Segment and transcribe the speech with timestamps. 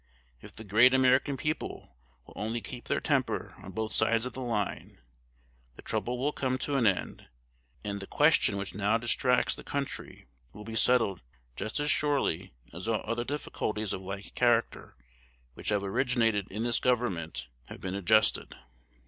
[0.41, 1.93] If the great American people
[2.25, 4.97] will only keep their temper on both sides of the line,
[5.75, 7.27] the trouble will come to an end,
[7.85, 11.21] and the question which now distracts the country will be settled
[11.55, 14.95] just as surely as all other difficulties of like character
[15.53, 18.55] which have originated in this Government have been adjusted.